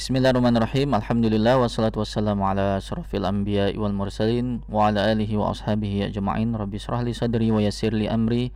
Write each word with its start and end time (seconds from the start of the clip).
Bismillahirrahmanirrahim. 0.00 0.96
Alhamdulillah 0.96 1.60
wassalatu 1.60 2.00
wassalamu 2.00 2.48
ala 2.48 2.80
asrafil 2.80 3.20
anbiya 3.20 3.76
wal 3.76 3.92
mursalin 3.92 4.64
wa 4.64 4.88
ala 4.88 5.12
alihi 5.12 5.36
wa 5.36 5.52
ashabihi 5.52 6.08
ajma'in. 6.08 6.56
Rabbi 6.56 6.80
israh 6.80 7.04
li 7.04 7.12
sadri 7.12 7.52
wa 7.52 7.60
yassir 7.60 7.92
li 7.92 8.08
amri 8.08 8.48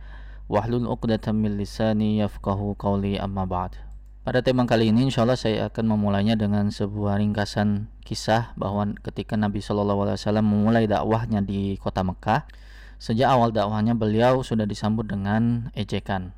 wahlul 0.49 0.89
'uqdatam 0.89 1.37
min 1.37 1.53
lisani 1.61 2.17
yafqahu 2.17 2.73
qawli 2.81 3.21
amma 3.21 3.45
ba'd. 3.45 3.77
Pada 4.25 4.41
tema 4.41 4.65
kali 4.65 4.89
ini 4.89 5.05
insyaallah 5.05 5.37
saya 5.37 5.69
akan 5.69 5.85
memulainya 5.85 6.33
dengan 6.33 6.73
sebuah 6.73 7.21
ringkasan 7.21 7.93
kisah 8.01 8.57
bahwa 8.57 8.97
ketika 9.05 9.37
Nabi 9.37 9.61
Shallallahu 9.61 10.01
alaihi 10.01 10.17
wasallam 10.17 10.49
memulai 10.49 10.89
dakwahnya 10.89 11.45
di 11.45 11.77
kota 11.77 12.01
Mekah, 12.01 12.49
sejak 12.97 13.29
awal 13.29 13.53
dakwahnya 13.53 13.93
beliau 13.93 14.41
sudah 14.41 14.65
disambut 14.65 15.05
dengan 15.05 15.69
ejekan 15.77 16.33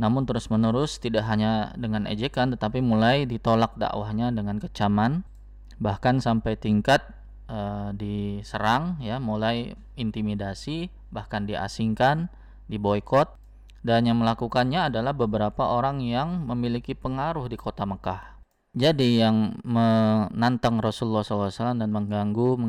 namun 0.00 0.24
terus-menerus 0.24 0.96
tidak 0.96 1.28
hanya 1.28 1.76
dengan 1.76 2.08
ejekan 2.08 2.56
tetapi 2.56 2.80
mulai 2.80 3.28
ditolak 3.28 3.76
dakwahnya 3.76 4.32
dengan 4.32 4.56
kecaman. 4.56 5.28
Bahkan 5.76 6.24
sampai 6.24 6.56
tingkat 6.56 7.04
uh, 7.52 7.92
diserang 7.92 8.96
ya 9.04 9.20
mulai 9.20 9.76
intimidasi 10.00 10.88
bahkan 11.12 11.44
diasingkan 11.44 12.32
diboykot. 12.72 13.36
Dan 13.80 14.08
yang 14.08 14.20
melakukannya 14.20 14.92
adalah 14.92 15.16
beberapa 15.16 15.68
orang 15.68 16.04
yang 16.04 16.44
memiliki 16.48 16.92
pengaruh 16.92 17.48
di 17.48 17.56
kota 17.56 17.88
Mekah. 17.88 18.40
Jadi 18.76 19.24
yang 19.24 19.56
menantang 19.64 20.84
Rasulullah 20.84 21.24
SAW 21.24 21.80
dan 21.80 21.88
mengganggu 21.88 22.60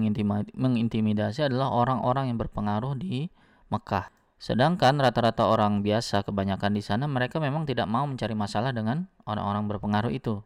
mengintimidasi 0.56 1.52
adalah 1.52 1.68
orang-orang 1.68 2.32
yang 2.32 2.40
berpengaruh 2.40 2.96
di 2.96 3.28
Mekah 3.68 4.21
Sedangkan 4.42 4.98
rata-rata 4.98 5.46
orang 5.46 5.86
biasa 5.86 6.26
kebanyakan 6.26 6.74
di 6.74 6.82
sana 6.82 7.06
mereka 7.06 7.38
memang 7.38 7.70
tidak 7.70 7.86
mau 7.86 8.10
mencari 8.10 8.34
masalah 8.34 8.74
dengan 8.74 9.06
orang-orang 9.30 9.70
berpengaruh 9.70 10.10
itu. 10.10 10.42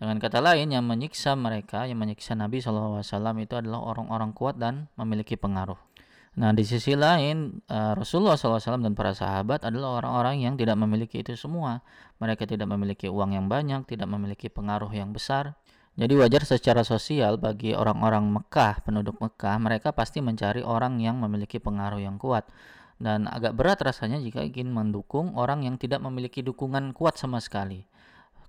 Dengan 0.00 0.16
kata 0.16 0.40
lain 0.40 0.72
yang 0.72 0.80
menyiksa 0.88 1.36
mereka, 1.36 1.84
yang 1.84 2.00
menyiksa 2.00 2.32
Nabi 2.32 2.64
SAW 2.64 3.04
itu 3.36 3.54
adalah 3.60 3.84
orang-orang 3.84 4.32
kuat 4.32 4.56
dan 4.56 4.88
memiliki 4.96 5.36
pengaruh. 5.36 5.76
Nah 6.40 6.56
di 6.56 6.64
sisi 6.64 6.96
lain 6.96 7.60
eh, 7.68 7.92
Rasulullah 7.92 8.40
SAW 8.40 8.80
dan 8.80 8.96
para 8.96 9.12
sahabat 9.12 9.68
adalah 9.68 10.00
orang-orang 10.00 10.40
yang 10.40 10.56
tidak 10.56 10.80
memiliki 10.80 11.20
itu 11.20 11.36
semua. 11.36 11.84
Mereka 12.24 12.48
tidak 12.48 12.72
memiliki 12.72 13.12
uang 13.12 13.36
yang 13.36 13.52
banyak, 13.52 13.84
tidak 13.84 14.08
memiliki 14.08 14.48
pengaruh 14.48 14.88
yang 14.88 15.12
besar. 15.12 15.52
Jadi 16.00 16.16
wajar 16.16 16.48
secara 16.48 16.80
sosial 16.80 17.36
bagi 17.36 17.76
orang-orang 17.76 18.24
Mekah, 18.24 18.82
penduduk 18.82 19.20
Mekah, 19.20 19.60
mereka 19.60 19.92
pasti 19.92 20.24
mencari 20.24 20.64
orang 20.64 20.96
yang 20.98 21.20
memiliki 21.20 21.60
pengaruh 21.60 22.00
yang 22.00 22.16
kuat 22.16 22.48
dan 23.02 23.26
agak 23.26 23.58
berat 23.58 23.82
rasanya 23.82 24.22
jika 24.22 24.42
ingin 24.46 24.70
mendukung 24.70 25.34
orang 25.34 25.66
yang 25.66 25.76
tidak 25.76 26.00
memiliki 26.02 26.40
dukungan 26.40 26.94
kuat 26.94 27.18
sama 27.18 27.42
sekali. 27.42 27.86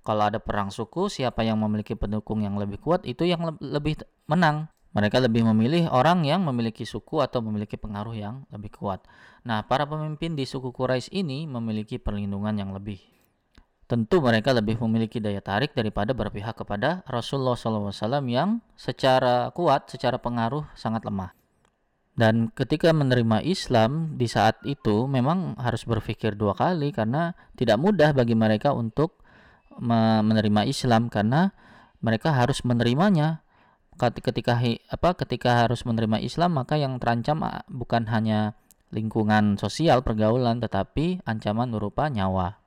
Kalau 0.06 0.22
ada 0.22 0.38
perang 0.38 0.70
suku, 0.70 1.10
siapa 1.10 1.42
yang 1.42 1.58
memiliki 1.58 1.98
pendukung 1.98 2.46
yang 2.46 2.54
lebih 2.54 2.78
kuat 2.78 3.02
itu 3.02 3.26
yang 3.26 3.42
le 3.42 3.52
lebih 3.58 3.98
menang. 4.30 4.70
Mereka 4.94 5.20
lebih 5.20 5.44
memilih 5.44 5.92
orang 5.92 6.24
yang 6.24 6.46
memiliki 6.46 6.88
suku 6.88 7.20
atau 7.20 7.44
memiliki 7.44 7.76
pengaruh 7.76 8.16
yang 8.16 8.48
lebih 8.48 8.72
kuat. 8.80 9.04
Nah, 9.44 9.66
para 9.66 9.84
pemimpin 9.84 10.32
di 10.38 10.48
suku 10.48 10.72
Quraisy 10.72 11.12
ini 11.12 11.44
memiliki 11.44 12.00
perlindungan 12.00 12.56
yang 12.56 12.72
lebih. 12.72 12.96
Tentu 13.86 14.18
mereka 14.18 14.50
lebih 14.50 14.80
memiliki 14.82 15.20
daya 15.20 15.38
tarik 15.38 15.76
daripada 15.76 16.10
berpihak 16.10 16.58
kepada 16.58 17.04
Rasulullah 17.06 17.54
SAW 17.54 18.24
yang 18.26 18.58
secara 18.74 19.52
kuat, 19.52 19.86
secara 19.92 20.16
pengaruh 20.18 20.64
sangat 20.74 21.04
lemah. 21.04 21.36
Dan 22.16 22.48
ketika 22.56 22.96
menerima 22.96 23.44
Islam 23.44 24.16
di 24.16 24.24
saat 24.24 24.64
itu 24.64 25.04
memang 25.04 25.52
harus 25.60 25.84
berpikir 25.84 26.32
dua 26.32 26.56
kali 26.56 26.88
karena 26.88 27.36
tidak 27.60 27.76
mudah 27.76 28.16
bagi 28.16 28.32
mereka 28.32 28.72
untuk 28.72 29.20
menerima 29.76 30.64
Islam 30.64 31.12
karena 31.12 31.52
mereka 32.00 32.32
harus 32.32 32.64
menerimanya. 32.64 33.44
Ketika 33.96 34.56
apa 34.92 35.16
ketika 35.16 35.64
harus 35.64 35.84
menerima 35.84 36.20
Islam 36.20 36.60
maka 36.60 36.76
yang 36.76 37.00
terancam 37.00 37.40
bukan 37.68 38.04
hanya 38.12 38.52
lingkungan 38.92 39.56
sosial 39.56 40.04
pergaulan 40.04 40.60
tetapi 40.60 41.20
ancaman 41.24 41.72
berupa 41.72 42.08
nyawa. 42.08 42.60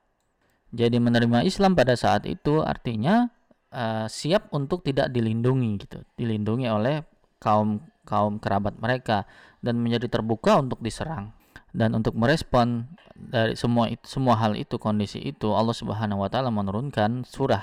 Jadi 0.70 1.02
menerima 1.02 1.42
Islam 1.42 1.74
pada 1.74 1.98
saat 1.98 2.26
itu 2.26 2.62
artinya 2.62 3.30
uh, 3.74 4.06
siap 4.06 4.50
untuk 4.54 4.86
tidak 4.86 5.10
dilindungi 5.10 5.70
gitu, 5.82 5.98
dilindungi 6.14 6.66
oleh 6.70 7.02
kaum 7.42 7.82
kaum 8.08 8.40
kerabat 8.40 8.76
mereka 8.80 9.28
dan 9.60 9.80
menjadi 9.80 10.08
terbuka 10.08 10.60
untuk 10.60 10.80
diserang 10.80 11.32
dan 11.70 11.94
untuk 11.94 12.18
merespon 12.18 12.90
dari 13.14 13.54
semua 13.54 13.86
itu, 13.86 14.02
semua 14.06 14.34
hal 14.38 14.58
itu 14.58 14.80
kondisi 14.80 15.22
itu 15.22 15.54
Allah 15.54 15.76
Subhanahu 15.76 16.26
wa 16.26 16.28
taala 16.32 16.50
menurunkan 16.50 17.22
surah 17.28 17.62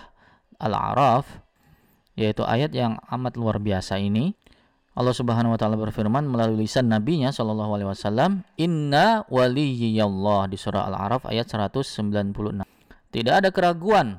Al-A'raf 0.62 1.28
yaitu 2.18 2.42
ayat 2.48 2.74
yang 2.74 2.98
amat 3.14 3.38
luar 3.38 3.62
biasa 3.62 4.02
ini. 4.02 4.34
Allah 4.98 5.14
Subhanahu 5.14 5.54
wa 5.54 5.60
taala 5.60 5.78
berfirman 5.78 6.26
melalui 6.26 6.66
lisan 6.66 6.90
nabinya 6.90 7.30
sallallahu 7.30 7.78
alaihi 7.78 7.90
wasallam 7.94 8.42
inna 8.58 9.28
waliyallah 9.30 10.50
di 10.50 10.58
surah 10.58 10.90
Al-A'raf 10.90 11.30
ayat 11.30 11.46
196 11.46 12.66
tidak 13.14 13.34
ada 13.38 13.50
keraguan 13.54 14.18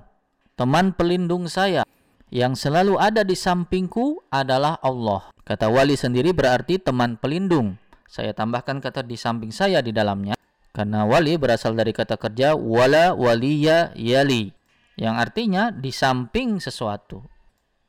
teman 0.54 0.94
pelindung 0.94 1.50
saya 1.50 1.82
yang 2.28 2.52
selalu 2.52 3.00
ada 3.00 3.24
di 3.24 3.32
sampingku 3.32 4.20
adalah 4.28 4.76
Allah. 4.84 5.32
Kata 5.48 5.72
wali 5.72 5.96
sendiri 5.96 6.36
berarti 6.36 6.76
teman 6.76 7.16
pelindung. 7.16 7.80
Saya 8.04 8.36
tambahkan 8.36 8.84
kata 8.84 9.04
di 9.04 9.16
samping 9.16 9.48
saya 9.52 9.80
di 9.80 9.92
dalamnya. 9.92 10.36
Karena 10.76 11.08
wali 11.08 11.40
berasal 11.40 11.72
dari 11.72 11.96
kata 11.96 12.20
kerja 12.20 12.52
wala 12.52 13.16
waliya 13.16 13.96
yali. 13.96 14.52
Yang 15.00 15.14
artinya 15.16 15.62
di 15.72 15.88
samping 15.88 16.60
sesuatu. 16.60 17.24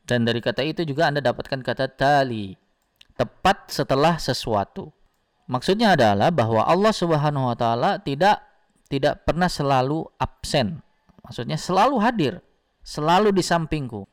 Dan 0.08 0.24
dari 0.24 0.40
kata 0.40 0.64
itu 0.64 0.88
juga 0.88 1.12
Anda 1.12 1.20
dapatkan 1.20 1.60
kata 1.60 1.92
tali. 2.00 2.56
Tepat 3.20 3.76
setelah 3.76 4.16
sesuatu. 4.16 4.96
Maksudnya 5.52 6.00
adalah 6.00 6.32
bahwa 6.32 6.64
Allah 6.64 6.94
Subhanahu 6.96 7.52
wa 7.52 7.58
taala 7.60 8.00
tidak 8.00 8.40
tidak 8.88 9.28
pernah 9.28 9.52
selalu 9.52 10.08
absen. 10.16 10.80
Maksudnya 11.28 11.60
selalu 11.60 12.00
hadir, 12.00 12.34
selalu 12.82 13.36
di 13.36 13.44
sampingku 13.44 14.08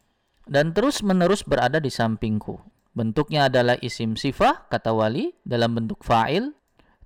dan 0.46 0.72
terus-menerus 0.72 1.42
berada 1.42 1.82
di 1.82 1.90
sampingku. 1.90 2.58
Bentuknya 2.96 3.52
adalah 3.52 3.76
isim 3.84 4.16
sifah, 4.16 4.70
kata 4.72 4.94
wali, 4.96 5.36
dalam 5.44 5.76
bentuk 5.76 6.00
fa'il. 6.00 6.56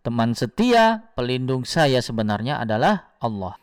Teman 0.00 0.32
setia, 0.32 1.12
pelindung 1.18 1.66
saya 1.66 2.00
sebenarnya 2.00 2.62
adalah 2.62 3.16
Allah. 3.20 3.58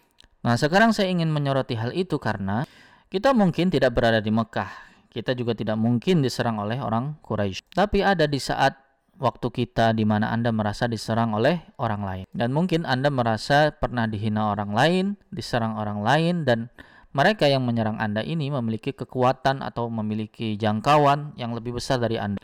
Nah, 0.45 0.53
sekarang 0.59 0.93
saya 0.93 1.09
ingin 1.09 1.31
menyoroti 1.31 1.79
hal 1.79 1.95
itu 1.95 2.19
karena 2.21 2.67
kita 3.07 3.31
mungkin 3.31 3.71
tidak 3.71 3.95
berada 3.95 4.19
di 4.19 4.29
Mekah. 4.29 4.69
Kita 5.07 5.33
juga 5.33 5.57
tidak 5.57 5.79
mungkin 5.79 6.21
diserang 6.21 6.61
oleh 6.61 6.77
orang 6.77 7.17
Quraisy. 7.23 7.73
Tapi 7.73 8.03
ada 8.05 8.29
di 8.29 8.37
saat 8.37 8.75
waktu 9.17 9.49
kita 9.49 9.97
di 9.97 10.05
mana 10.05 10.29
Anda 10.29 10.53
merasa 10.53 10.85
diserang 10.85 11.33
oleh 11.33 11.63
orang 11.81 12.01
lain. 12.05 12.25
Dan 12.29 12.53
mungkin 12.53 12.85
Anda 12.85 13.09
merasa 13.09 13.73
pernah 13.73 14.05
dihina 14.05 14.53
orang 14.53 14.71
lain, 14.77 15.05
diserang 15.33 15.79
orang 15.79 16.05
lain 16.05 16.45
dan 16.45 16.69
mereka 17.17 17.49
yang 17.49 17.65
menyerang 17.65 17.97
Anda 17.97 18.21
ini 18.21 18.53
memiliki 18.53 18.93
kekuatan 18.93 19.65
atau 19.65 19.89
memiliki 19.89 20.53
jangkauan 20.53 21.33
yang 21.33 21.57
lebih 21.57 21.81
besar 21.81 21.97
dari 21.97 22.21
Anda, 22.21 22.37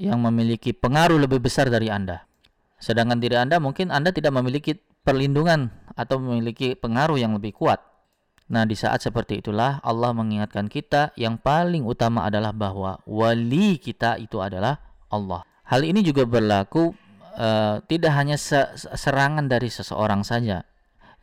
yang 0.00 0.24
memiliki 0.24 0.72
pengaruh 0.72 1.20
lebih 1.20 1.44
besar 1.44 1.68
dari 1.68 1.92
Anda. 1.92 2.24
Sedangkan 2.80 3.20
diri 3.20 3.36
Anda 3.36 3.60
mungkin 3.60 3.92
Anda 3.92 4.16
tidak 4.16 4.32
memiliki 4.32 4.80
perlindungan 5.04 5.68
atau 5.92 6.16
memiliki 6.16 6.72
pengaruh 6.72 7.20
yang 7.20 7.36
lebih 7.36 7.52
kuat. 7.60 7.84
Nah, 8.46 8.64
di 8.64 8.78
saat 8.78 9.04
seperti 9.04 9.44
itulah 9.44 9.82
Allah 9.84 10.16
mengingatkan 10.16 10.70
kita 10.72 11.12
yang 11.18 11.36
paling 11.36 11.84
utama 11.84 12.24
adalah 12.24 12.56
bahwa 12.56 12.96
wali 13.04 13.76
kita 13.76 14.16
itu 14.16 14.40
adalah 14.40 14.80
Allah. 15.12 15.44
Hal 15.66 15.82
ini 15.82 16.00
juga 16.00 16.22
berlaku 16.24 16.94
uh, 17.36 17.82
tidak 17.90 18.12
hanya 18.14 18.38
serangan 18.94 19.50
dari 19.50 19.66
seseorang 19.66 20.22
saja, 20.22 20.62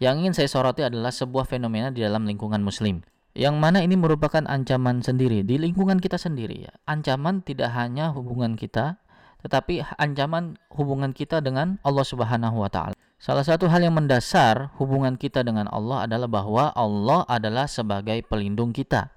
yang 0.02 0.22
ingin 0.22 0.34
saya 0.34 0.50
soroti 0.50 0.81
adalah 0.81 1.14
sebuah 1.14 1.46
fenomena 1.46 1.94
di 1.94 2.02
dalam 2.02 2.26
lingkungan 2.26 2.62
muslim. 2.62 3.06
Yang 3.34 3.56
mana 3.58 3.81
ini 3.81 3.98
merupakan 3.98 4.46
ancaman 4.46 5.02
sendiri 5.02 5.42
di 5.42 5.58
lingkungan 5.58 5.98
kita 5.98 6.22
sendiri 6.22 6.69
ya. 6.69 6.74
Ancaman 6.86 7.42
tidak 7.42 7.74
hanya 7.74 8.13
hubungan 8.13 8.54
kita, 8.54 9.01
tetapi 9.42 9.81
ancaman 9.98 10.62
hubungan 10.69 11.18
kita 11.18 11.42
dengan 11.42 11.81
Allah 11.81 12.06
Subhanahu 12.06 12.62
wa 12.62 12.69
taala. 12.69 12.94
Salah 13.18 13.48
satu 13.48 13.72
hal 13.72 13.80
yang 13.81 13.95
mendasar 13.95 14.75
hubungan 14.78 15.16
kita 15.16 15.42
dengan 15.48 15.66
Allah 15.72 16.06
adalah 16.06 16.28
bahwa 16.28 16.75
Allah 16.75 17.24
adalah 17.25 17.72
sebagai 17.72 18.19
pelindung 18.28 18.75
kita. 18.75 19.10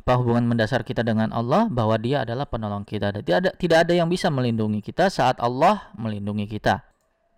Apa 0.00 0.16
hubungan 0.16 0.48
mendasar 0.48 0.80
kita 0.80 1.04
dengan 1.04 1.28
Allah? 1.36 1.68
Bahwa 1.68 2.00
Dia 2.00 2.24
adalah 2.24 2.48
penolong 2.48 2.88
kita. 2.88 3.12
Tidak 3.12 3.36
ada 3.36 3.50
tidak 3.52 3.84
ada 3.84 3.92
yang 3.92 4.08
bisa 4.08 4.32
melindungi 4.32 4.80
kita 4.80 5.12
saat 5.12 5.36
Allah 5.44 5.92
melindungi 6.00 6.48
kita. 6.48 6.87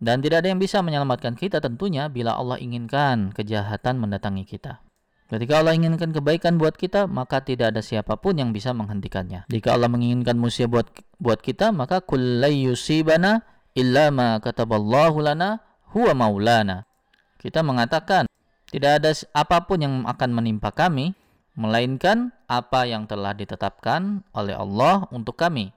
Dan 0.00 0.24
tidak 0.24 0.42
ada 0.42 0.48
yang 0.48 0.56
bisa 0.56 0.80
menyelamatkan 0.80 1.36
kita 1.36 1.60
tentunya 1.60 2.08
bila 2.08 2.32
Allah 2.32 2.56
inginkan 2.56 3.36
kejahatan 3.36 4.00
mendatangi 4.00 4.48
kita. 4.48 4.80
Ketika 5.28 5.62
Allah 5.62 5.76
inginkan 5.76 6.10
kebaikan 6.10 6.58
buat 6.58 6.74
kita, 6.74 7.06
maka 7.06 7.38
tidak 7.44 7.76
ada 7.76 7.84
siapa 7.84 8.18
pun 8.18 8.34
yang 8.34 8.50
bisa 8.50 8.74
menghentikannya. 8.74 9.46
Jika 9.46 9.76
Allah 9.76 9.86
menginginkan 9.86 10.34
musibah 10.34 10.82
buat 10.82 10.88
buat 11.22 11.38
kita, 11.44 11.70
maka 11.70 12.02
kullay 12.02 12.66
yusibana 12.66 13.46
illa 13.78 14.10
ma 14.10 14.42
kataballahu 14.42 15.22
lana 15.22 15.62
huwa 15.94 16.16
maulana. 16.16 16.88
Kita 17.38 17.62
mengatakan 17.62 18.26
tidak 18.74 19.04
ada 19.04 19.14
apa 19.36 19.68
pun 19.68 19.78
yang 19.84 19.94
akan 20.08 20.30
menimpa 20.34 20.74
kami 20.74 21.14
melainkan 21.54 22.34
apa 22.48 22.88
yang 22.88 23.06
telah 23.06 23.36
ditetapkan 23.36 24.26
oleh 24.34 24.56
Allah 24.56 25.06
untuk 25.12 25.36
kami. 25.38 25.70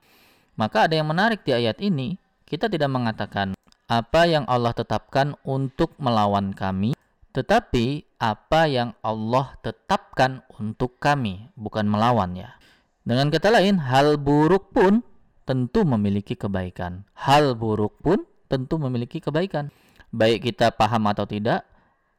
Maka 0.58 0.90
ada 0.90 0.98
yang 0.98 1.10
menarik 1.10 1.42
di 1.46 1.54
ayat 1.54 1.82
ini, 1.82 2.18
kita 2.46 2.70
tidak 2.70 2.90
mengatakan 2.90 3.58
apa 3.88 4.26
yang 4.26 4.48
Allah 4.48 4.72
tetapkan 4.72 5.36
untuk 5.44 5.96
melawan 6.00 6.56
kami, 6.56 6.96
tetapi 7.36 8.08
apa 8.22 8.70
yang 8.70 8.96
Allah 9.04 9.58
tetapkan 9.66 10.46
untuk 10.56 11.02
kami, 11.02 11.52
bukan 11.58 11.90
melawan 11.90 12.38
ya. 12.38 12.56
Dengan 13.04 13.28
kata 13.28 13.52
lain, 13.52 13.84
hal 13.84 14.16
buruk 14.16 14.72
pun 14.72 15.04
tentu 15.44 15.84
memiliki 15.84 16.40
kebaikan. 16.40 17.04
Hal 17.18 17.60
buruk 17.60 18.00
pun 18.00 18.24
tentu 18.48 18.80
memiliki 18.80 19.20
kebaikan. 19.20 19.74
Baik 20.14 20.48
kita 20.48 20.72
paham 20.72 21.10
atau 21.12 21.28
tidak, 21.28 21.68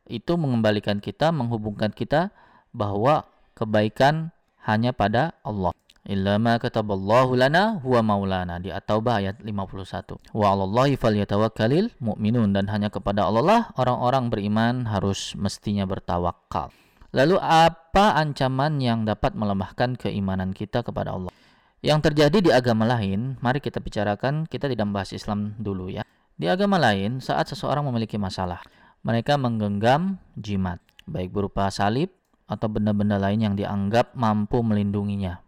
itu 0.05 0.37
mengembalikan 0.37 1.01
kita, 1.01 1.33
menghubungkan 1.33 1.89
kita 1.89 2.29
bahwa 2.77 3.25
kebaikan 3.57 4.35
hanya 4.67 4.93
pada 4.93 5.39
Allah. 5.41 5.73
Illa 6.05 6.37
ma 6.37 6.61
kataballahu 6.61 7.33
lana 7.33 7.81
huwa 7.81 8.05
maulana 8.05 8.61
di 8.61 8.69
At-Taubah 8.69 9.25
ayat 9.25 9.41
51. 9.41 10.37
Wa 10.37 10.53
'alallahi 10.53 11.01
falyatawakkalul 11.01 11.97
mu'minun 11.97 12.53
dan 12.53 12.69
hanya 12.69 12.93
kepada 12.93 13.25
Allah 13.25 13.41
lah 13.41 13.63
orang-orang 13.81 14.29
beriman 14.29 14.85
harus 14.85 15.33
mestinya 15.33 15.89
bertawakal. 15.89 16.69
Lalu 17.17 17.41
apa 17.41 18.21
ancaman 18.21 18.85
yang 18.85 19.09
dapat 19.09 19.33
melemahkan 19.33 19.97
keimanan 19.97 20.53
kita 20.53 20.85
kepada 20.85 21.17
Allah? 21.17 21.33
Yang 21.81 22.13
terjadi 22.13 22.39
di 22.43 22.51
agama 22.53 22.85
lain, 22.85 23.41
mari 23.41 23.65
kita 23.65 23.81
bicarakan, 23.81 24.45
kita 24.45 24.69
tidak 24.69 24.85
membahas 24.85 25.17
Islam 25.17 25.57
dulu 25.57 25.89
ya. 25.89 26.05
Di 26.37 26.53
agama 26.53 26.77
lain, 26.77 27.25
saat 27.25 27.49
seseorang 27.49 27.81
memiliki 27.89 28.21
masalah, 28.21 28.61
mereka 29.01 29.41
menggenggam 29.41 30.21
jimat, 30.37 30.85
baik 31.09 31.33
berupa 31.33 31.73
salib 31.73 32.13
atau 32.45 32.69
benda-benda 32.69 33.17
lain 33.17 33.41
yang 33.41 33.55
dianggap 33.57 34.13
mampu 34.13 34.61
melindunginya. 34.61 35.41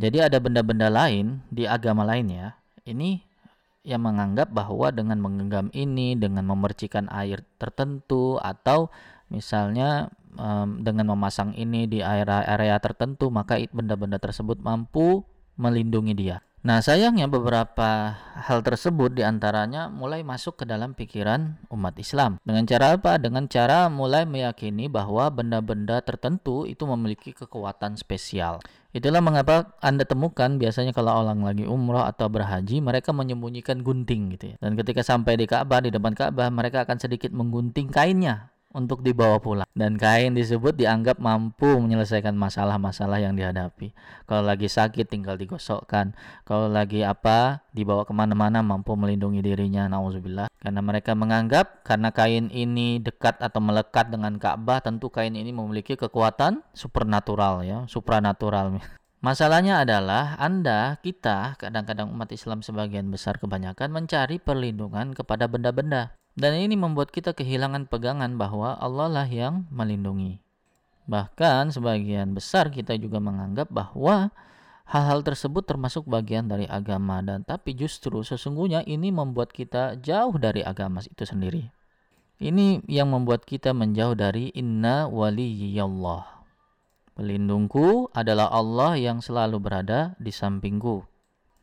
Jadi 0.00 0.16
ada 0.16 0.40
benda-benda 0.40 0.88
lain 0.88 1.44
di 1.52 1.68
agama 1.68 2.08
lainnya, 2.08 2.56
ini 2.88 3.20
yang 3.84 4.00
menganggap 4.00 4.48
bahwa 4.48 4.88
dengan 4.88 5.20
menggenggam 5.20 5.68
ini, 5.76 6.16
dengan 6.16 6.48
memercikan 6.48 7.04
air 7.12 7.44
tertentu 7.60 8.40
atau 8.40 8.88
misalnya 9.28 10.08
um, 10.40 10.80
dengan 10.80 11.12
memasang 11.12 11.52
ini 11.52 11.84
di 11.84 12.00
area-area 12.00 12.80
tertentu, 12.80 13.28
maka 13.28 13.60
benda-benda 13.68 14.16
tersebut 14.16 14.56
mampu 14.64 15.20
melindungi 15.60 16.16
dia. 16.16 16.40
Nah, 16.60 16.84
sayangnya 16.84 17.24
beberapa 17.24 18.20
hal 18.36 18.60
tersebut 18.60 19.16
di 19.16 19.24
antaranya 19.24 19.88
mulai 19.88 20.20
masuk 20.20 20.60
ke 20.60 20.64
dalam 20.68 20.92
pikiran 20.92 21.56
umat 21.72 21.96
Islam. 21.96 22.36
Dengan 22.44 22.68
cara 22.68 23.00
apa? 23.00 23.16
Dengan 23.16 23.48
cara 23.48 23.88
mulai 23.88 24.28
meyakini 24.28 24.84
bahwa 24.92 25.32
benda-benda 25.32 26.04
tertentu 26.04 26.68
itu 26.68 26.84
memiliki 26.84 27.32
kekuatan 27.32 27.96
spesial. 27.96 28.60
Itulah 28.92 29.24
mengapa 29.24 29.72
Anda 29.80 30.04
temukan 30.04 30.60
biasanya 30.60 30.92
kalau 30.92 31.24
orang 31.24 31.40
lagi 31.40 31.64
umroh 31.64 32.04
atau 32.04 32.28
berhaji, 32.28 32.84
mereka 32.84 33.16
menyembunyikan 33.16 33.80
gunting 33.80 34.36
gitu 34.36 34.52
ya. 34.52 34.56
Dan 34.60 34.76
ketika 34.76 35.00
sampai 35.00 35.40
di 35.40 35.48
Ka'bah, 35.48 35.80
di 35.80 35.88
depan 35.88 36.12
Ka'bah, 36.12 36.52
mereka 36.52 36.84
akan 36.84 37.00
sedikit 37.00 37.32
menggunting 37.32 37.88
kainnya 37.88 38.52
untuk 38.70 39.02
dibawa 39.02 39.42
pulang. 39.42 39.68
Dan 39.74 39.98
kain 39.98 40.34
disebut 40.34 40.78
dianggap 40.78 41.18
mampu 41.18 41.66
menyelesaikan 41.66 42.34
masalah-masalah 42.34 43.18
yang 43.18 43.34
dihadapi. 43.34 43.90
Kalau 44.26 44.46
lagi 44.46 44.70
sakit 44.70 45.10
tinggal 45.10 45.34
digosokkan. 45.34 46.14
Kalau 46.46 46.70
lagi 46.70 47.02
apa 47.02 47.66
dibawa 47.74 48.06
ke 48.06 48.14
mana-mana 48.14 48.62
mampu 48.62 48.94
melindungi 48.94 49.42
dirinya 49.42 49.86
nauzubillah 49.86 50.50
karena 50.58 50.80
mereka 50.82 51.14
menganggap 51.14 51.86
karena 51.86 52.10
kain 52.10 52.50
ini 52.50 52.98
dekat 52.98 53.38
atau 53.38 53.62
melekat 53.62 54.10
dengan 54.10 54.36
Ka'bah 54.36 54.82
tentu 54.82 55.08
kain 55.08 55.32
ini 55.32 55.54
memiliki 55.54 55.94
kekuatan 55.94 56.62
supernatural 56.74 57.62
ya 57.62 57.78
supranatural. 57.86 58.82
Masalahnya 59.20 59.84
adalah 59.84 60.40
Anda, 60.40 60.96
kita, 61.04 61.60
kadang-kadang 61.60 62.08
umat 62.08 62.32
Islam 62.32 62.64
sebagian 62.64 63.12
besar 63.12 63.36
kebanyakan 63.36 63.92
mencari 63.92 64.40
perlindungan 64.40 65.12
kepada 65.12 65.44
benda-benda. 65.44 66.16
Dan 66.38 66.56
ini 66.56 66.78
membuat 66.78 67.10
kita 67.10 67.34
kehilangan 67.34 67.90
pegangan 67.90 68.38
bahwa 68.38 68.78
Allah 68.78 69.10
lah 69.10 69.28
yang 69.28 69.66
melindungi. 69.68 70.38
Bahkan 71.10 71.74
sebagian 71.74 72.38
besar 72.38 72.70
kita 72.70 72.94
juga 72.94 73.18
menganggap 73.18 73.66
bahwa 73.66 74.30
hal-hal 74.86 75.26
tersebut 75.26 75.66
termasuk 75.66 76.06
bagian 76.06 76.46
dari 76.46 76.70
agama 76.70 77.18
dan 77.18 77.42
tapi 77.42 77.74
justru 77.74 78.22
sesungguhnya 78.22 78.86
ini 78.86 79.10
membuat 79.10 79.50
kita 79.50 79.98
jauh 79.98 80.34
dari 80.38 80.62
agama 80.62 81.02
itu 81.02 81.26
sendiri. 81.26 81.66
Ini 82.40 82.86
yang 82.86 83.12
membuat 83.12 83.44
kita 83.44 83.74
menjauh 83.74 84.14
dari 84.16 84.54
inna 84.54 85.10
waliyallah. 85.10 86.40
Pelindungku 87.18 88.08
adalah 88.16 88.48
Allah 88.48 88.96
yang 88.96 89.20
selalu 89.20 89.60
berada 89.60 90.16
di 90.16 90.32
sampingku. 90.32 91.09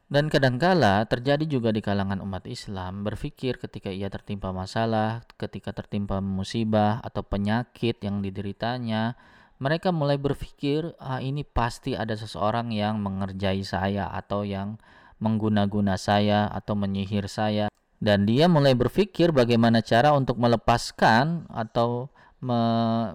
Dan 0.07 0.31
kadangkala 0.31 1.03
terjadi 1.03 1.43
juga 1.43 1.75
di 1.75 1.83
kalangan 1.83 2.23
umat 2.23 2.47
Islam 2.47 3.03
berpikir 3.03 3.59
ketika 3.59 3.91
ia 3.91 4.07
tertimpa 4.07 4.55
masalah, 4.55 5.27
ketika 5.35 5.75
tertimpa 5.75 6.23
musibah 6.23 7.03
atau 7.03 7.27
penyakit 7.27 7.99
yang 7.99 8.23
dideritanya, 8.23 9.19
mereka 9.59 9.91
mulai 9.91 10.15
berpikir, 10.15 10.95
ah 10.95 11.19
ini 11.19 11.43
pasti 11.43 11.91
ada 11.91 12.15
seseorang 12.15 12.71
yang 12.71 13.03
mengerjai 13.03 13.59
saya 13.67 14.07
atau 14.07 14.47
yang 14.47 14.79
mengguna-guna 15.19 15.99
saya 15.99 16.47
atau 16.55 16.79
menyihir 16.79 17.27
saya. 17.27 17.67
Dan 17.99 18.23
dia 18.23 18.47
mulai 18.47 18.79
berpikir 18.79 19.35
bagaimana 19.35 19.83
cara 19.83 20.15
untuk 20.15 20.39
melepaskan 20.39 21.51
atau 21.51 22.07
me 22.37 22.61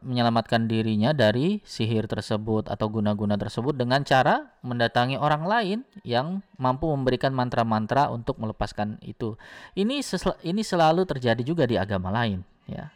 menyelamatkan 0.02 0.66
dirinya 0.66 1.14
dari 1.14 1.62
sihir 1.62 2.10
tersebut 2.10 2.66
atau 2.66 2.86
guna-guna 2.90 3.38
tersebut 3.38 3.78
dengan 3.78 4.02
cara 4.02 4.50
mendatangi 4.66 5.14
orang 5.14 5.46
lain 5.46 5.78
yang 6.02 6.42
mampu 6.58 6.90
memberikan 6.90 7.30
mantra-mantra 7.30 8.10
untuk 8.10 8.42
melepaskan 8.42 8.98
itu. 9.06 9.38
Ini 9.78 10.02
ini 10.42 10.62
selalu 10.66 11.06
terjadi 11.06 11.42
juga 11.46 11.70
di 11.70 11.78
agama 11.78 12.10
lain, 12.10 12.42
ya. 12.66 12.90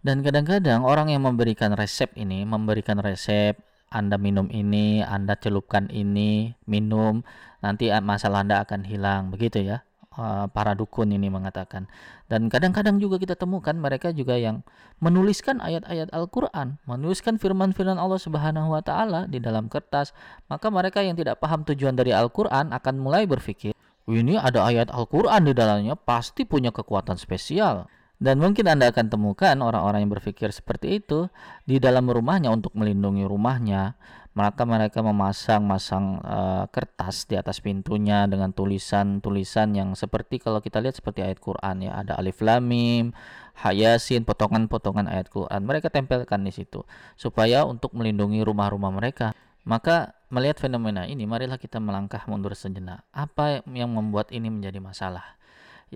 Dan 0.00 0.22
kadang-kadang 0.22 0.86
orang 0.86 1.12
yang 1.12 1.26
memberikan 1.26 1.74
resep 1.74 2.14
ini, 2.14 2.46
memberikan 2.46 3.02
resep 3.02 3.58
anda 3.86 4.18
minum 4.18 4.50
ini, 4.50 5.00
Anda 5.00 5.38
celupkan 5.38 5.86
ini, 5.94 6.58
minum, 6.66 7.22
nanti 7.62 7.88
masalah 8.02 8.42
Anda 8.42 8.66
akan 8.66 8.82
hilang, 8.82 9.30
begitu 9.30 9.62
ya. 9.62 9.86
Eh, 10.16 10.46
para 10.48 10.72
dukun 10.72 11.12
ini 11.12 11.28
mengatakan. 11.28 11.84
Dan 12.24 12.48
kadang-kadang 12.48 12.96
juga 12.96 13.20
kita 13.20 13.36
temukan 13.36 13.76
mereka 13.76 14.16
juga 14.16 14.40
yang 14.40 14.64
menuliskan 14.96 15.60
ayat-ayat 15.60 16.08
Al-Qur'an, 16.08 16.80
menuliskan 16.88 17.36
firman-firman 17.36 18.00
Allah 18.00 18.16
Subhanahu 18.16 18.72
wa 18.72 18.80
taala 18.80 19.28
di 19.28 19.44
dalam 19.44 19.68
kertas. 19.68 20.16
Maka 20.48 20.72
mereka 20.72 21.04
yang 21.04 21.20
tidak 21.20 21.36
paham 21.36 21.68
tujuan 21.68 22.00
dari 22.00 22.16
Al-Qur'an 22.16 22.72
akan 22.72 22.96
mulai 22.96 23.28
berpikir, 23.28 23.76
ini 24.08 24.40
ada 24.40 24.64
ayat 24.64 24.88
Al-Qur'an 24.88 25.44
di 25.44 25.52
dalamnya, 25.52 26.00
pasti 26.00 26.48
punya 26.48 26.72
kekuatan 26.72 27.20
spesial. 27.20 27.84
Dan 28.16 28.40
mungkin 28.40 28.64
Anda 28.72 28.88
akan 28.88 29.12
temukan 29.12 29.52
orang-orang 29.60 30.08
yang 30.08 30.16
berpikir 30.16 30.48
seperti 30.48 31.04
itu 31.04 31.28
di 31.68 31.76
dalam 31.76 32.08
rumahnya 32.08 32.48
untuk 32.48 32.72
melindungi 32.72 33.28
rumahnya, 33.28 34.00
maka 34.36 34.68
mereka 34.68 35.00
memasang-masang 35.00 36.20
uh, 36.20 36.68
kertas 36.68 37.24
di 37.24 37.40
atas 37.40 37.64
pintunya 37.64 38.28
dengan 38.28 38.52
tulisan-tulisan 38.52 39.72
yang 39.72 39.96
seperti 39.96 40.44
kalau 40.44 40.60
kita 40.60 40.76
lihat 40.84 41.00
seperti 41.00 41.24
ayat 41.24 41.40
Quran 41.40 41.88
ya? 41.88 42.04
Ada 42.04 42.20
alif 42.20 42.44
lam 42.44 42.68
mim 42.68 43.16
hayasin 43.56 44.28
potongan-potongan 44.28 45.08
ayat 45.08 45.32
Quran. 45.32 45.64
Mereka 45.64 45.88
tempelkan 45.88 46.44
di 46.44 46.52
situ 46.52 46.84
supaya 47.16 47.64
untuk 47.64 47.96
melindungi 47.96 48.44
rumah-rumah 48.44 48.92
mereka. 48.92 49.32
Maka 49.64 50.12
melihat 50.28 50.60
fenomena 50.60 51.08
ini 51.08 51.24
marilah 51.24 51.56
kita 51.56 51.80
melangkah 51.80 52.20
mundur 52.28 52.52
sejenak. 52.52 53.08
Apa 53.16 53.64
yang 53.72 53.88
membuat 53.88 54.28
ini 54.36 54.52
menjadi 54.52 54.84
masalah? 54.84 55.40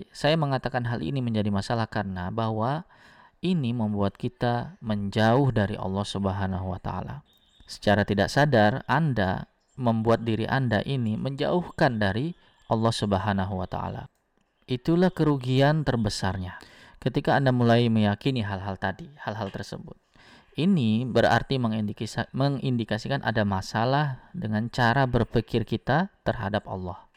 Saya 0.09 0.33
mengatakan 0.33 0.89
hal 0.89 1.05
ini 1.05 1.21
menjadi 1.21 1.53
masalah 1.53 1.85
karena 1.85 2.33
bahwa 2.33 2.89
ini 3.45 3.69
membuat 3.69 4.17
kita 4.17 4.81
menjauh 4.81 5.53
dari 5.53 5.77
Allah 5.77 6.05
Subhanahu 6.09 6.73
wa 6.73 6.81
taala 6.81 7.21
secara 7.65 8.05
tidak 8.07 8.31
sadar 8.31 8.85
Anda 8.85 9.51
membuat 9.79 10.27
diri 10.27 10.45
Anda 10.45 10.85
ini 10.85 11.17
menjauhkan 11.17 11.97
dari 11.97 12.37
Allah 12.71 12.93
Subhanahu 12.93 13.59
wa 13.59 13.67
taala. 13.67 14.07
Itulah 14.69 15.11
kerugian 15.11 15.83
terbesarnya. 15.83 16.61
Ketika 17.01 17.35
Anda 17.35 17.49
mulai 17.49 17.89
meyakini 17.89 18.45
hal-hal 18.45 18.77
tadi, 18.77 19.09
hal-hal 19.19 19.49
tersebut. 19.49 19.97
Ini 20.51 21.07
berarti 21.07 21.57
mengindikasikan 22.35 23.23
ada 23.23 23.47
masalah 23.47 24.19
dengan 24.35 24.67
cara 24.67 25.07
berpikir 25.07 25.63
kita 25.63 26.11
terhadap 26.27 26.67
Allah. 26.67 27.07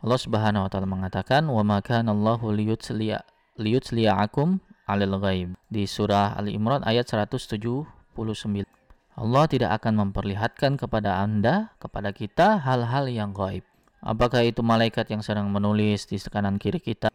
Allah 0.00 0.20
Subhanahu 0.20 0.66
wa 0.66 0.70
taala 0.70 0.88
mengatakan, 0.90 1.46
"Wa 1.46 1.62
ma 1.62 1.78
kana 1.84 2.10
Allahu 2.10 2.50
liyutsliya 2.50 3.22
liyutsliya'akum 3.62 4.58
'alal 4.90 5.16
ghaib." 5.22 5.54
Di 5.70 5.86
surah 5.86 6.34
Ali 6.34 6.58
Imran 6.58 6.82
ayat 6.82 7.06
179. 7.06 8.79
Allah 9.20 9.44
tidak 9.52 9.76
akan 9.76 10.08
memperlihatkan 10.08 10.80
kepada 10.80 11.20
Anda, 11.20 11.76
kepada 11.76 12.08
kita 12.08 12.56
hal-hal 12.56 13.04
yang 13.12 13.36
gaib. 13.36 13.60
Apakah 14.00 14.40
itu 14.48 14.64
malaikat 14.64 15.12
yang 15.12 15.20
sedang 15.20 15.52
menulis 15.52 16.08
di 16.08 16.16
kanan 16.24 16.56
kiri 16.56 16.80
kita? 16.80 17.12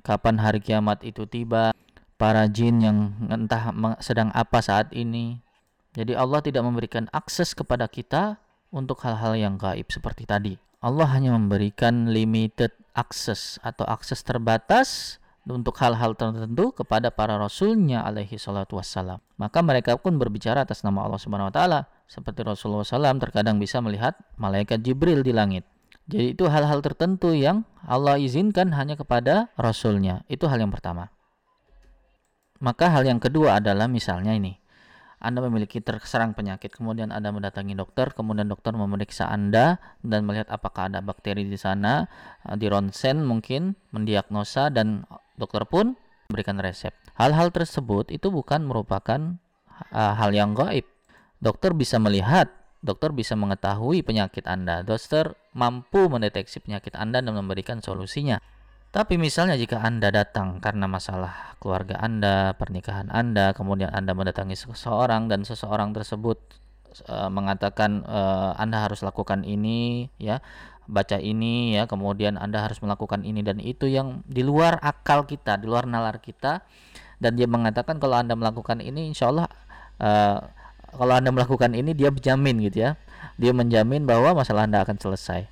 Kapan 0.00 0.40
hari 0.40 0.64
kiamat 0.64 1.04
itu 1.04 1.28
tiba? 1.28 1.76
Para 2.16 2.48
jin 2.48 2.80
yang 2.80 2.98
entah 3.28 3.76
sedang 4.00 4.32
apa 4.32 4.64
saat 4.64 4.88
ini? 4.96 5.44
Jadi 5.92 6.16
Allah 6.16 6.40
tidak 6.40 6.64
memberikan 6.64 7.12
akses 7.12 7.52
kepada 7.52 7.92
kita 7.92 8.40
untuk 8.72 9.04
hal-hal 9.04 9.36
yang 9.36 9.60
gaib 9.60 9.92
seperti 9.92 10.24
tadi. 10.24 10.56
Allah 10.80 11.12
hanya 11.12 11.36
memberikan 11.36 12.08
limited 12.08 12.72
access 12.96 13.60
atau 13.60 13.84
akses 13.84 14.24
terbatas 14.24 15.20
untuk 15.44 15.76
hal-hal 15.76 16.16
tertentu 16.16 16.72
kepada 16.72 17.12
para 17.12 17.36
rasulnya 17.36 18.00
alaihi 18.00 18.40
salatu 18.40 18.80
wassalam. 18.80 19.20
Maka 19.36 19.60
mereka 19.60 20.00
pun 20.00 20.16
berbicara 20.16 20.64
atas 20.64 20.80
nama 20.80 21.04
Allah 21.04 21.20
Subhanahu 21.20 21.52
wa 21.52 21.54
taala 21.54 21.80
seperti 22.08 22.44
Rasulullah 22.44 22.84
SAW 22.84 23.20
terkadang 23.20 23.60
bisa 23.60 23.80
melihat 23.84 24.16
malaikat 24.40 24.80
Jibril 24.80 25.20
di 25.20 25.36
langit. 25.36 25.68
Jadi 26.08 26.36
itu 26.36 26.44
hal-hal 26.48 26.84
tertentu 26.84 27.32
yang 27.32 27.64
Allah 27.84 28.20
izinkan 28.20 28.72
hanya 28.76 28.96
kepada 28.96 29.52
Rasulnya. 29.56 30.24
Itu 30.28 30.48
hal 30.48 30.60
yang 30.60 30.72
pertama. 30.72 31.08
Maka 32.60 32.92
hal 32.92 33.04
yang 33.04 33.20
kedua 33.20 33.60
adalah 33.60 33.88
misalnya 33.88 34.32
ini. 34.36 34.56
Anda 35.24 35.40
memiliki 35.40 35.80
terserang 35.80 36.36
penyakit, 36.36 36.76
kemudian 36.76 37.08
Anda 37.08 37.32
mendatangi 37.32 37.72
dokter, 37.72 38.12
kemudian 38.12 38.44
dokter 38.44 38.76
memeriksa 38.76 39.32
Anda 39.32 39.80
dan 40.04 40.28
melihat 40.28 40.52
apakah 40.52 40.92
ada 40.92 41.00
bakteri 41.00 41.48
di 41.48 41.56
sana, 41.56 42.04
di 42.60 42.68
ronsen 42.68 43.24
mungkin 43.24 43.72
mendiagnosa 43.96 44.68
dan 44.68 45.08
dokter 45.34 45.62
pun 45.66 45.98
memberikan 46.30 46.58
resep. 46.58 46.94
Hal-hal 47.14 47.52
tersebut 47.52 48.10
itu 48.10 48.32
bukan 48.32 48.64
merupakan 48.64 49.38
uh, 49.92 50.14
hal 50.16 50.34
yang 50.34 50.56
gaib. 50.56 50.86
Dokter 51.38 51.76
bisa 51.76 52.00
melihat, 52.00 52.48
dokter 52.80 53.12
bisa 53.12 53.36
mengetahui 53.36 54.00
penyakit 54.00 54.48
Anda. 54.48 54.80
Dokter 54.80 55.36
mampu 55.52 56.08
mendeteksi 56.08 56.64
penyakit 56.64 56.96
Anda 56.96 57.20
dan 57.20 57.34
memberikan 57.36 57.84
solusinya. 57.84 58.40
Tapi 58.94 59.18
misalnya 59.18 59.58
jika 59.58 59.82
Anda 59.82 60.14
datang 60.14 60.62
karena 60.62 60.86
masalah 60.86 61.58
keluarga 61.58 61.98
Anda, 61.98 62.54
pernikahan 62.54 63.10
Anda, 63.10 63.50
kemudian 63.50 63.90
Anda 63.90 64.14
mendatangi 64.14 64.54
seseorang 64.54 65.26
dan 65.26 65.42
seseorang 65.42 65.90
tersebut 65.90 66.38
uh, 67.10 67.26
mengatakan 67.26 68.06
uh, 68.06 68.54
Anda 68.54 68.86
harus 68.86 69.02
lakukan 69.02 69.42
ini 69.42 70.06
ya, 70.22 70.38
baca 70.86 71.16
ini 71.16 71.78
ya, 71.78 71.88
kemudian 71.88 72.36
Anda 72.36 72.64
harus 72.64 72.80
melakukan 72.84 73.24
ini 73.24 73.40
dan 73.40 73.60
itu 73.60 73.88
yang 73.88 74.20
di 74.28 74.44
luar 74.44 74.78
akal 74.80 75.24
kita, 75.24 75.56
di 75.60 75.66
luar 75.68 75.88
nalar 75.88 76.20
kita 76.20 76.64
dan 77.22 77.38
dia 77.38 77.48
mengatakan 77.48 77.96
kalau 77.96 78.20
Anda 78.20 78.36
melakukan 78.36 78.84
ini 78.84 79.08
insya 79.08 79.32
Allah 79.32 79.48
uh, 80.02 80.38
kalau 80.94 81.14
Anda 81.14 81.34
melakukan 81.34 81.74
ini 81.74 81.92
dia 81.92 82.12
menjamin 82.14 82.62
gitu 82.70 82.86
ya. 82.90 83.00
Dia 83.34 83.50
menjamin 83.50 84.06
bahwa 84.06 84.38
masalah 84.38 84.70
Anda 84.70 84.86
akan 84.86 85.00
selesai. 85.00 85.50